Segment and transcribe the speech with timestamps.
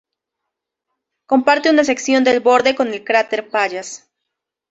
[1.27, 4.09] Comparte una sección de borde con el cráter Pallas.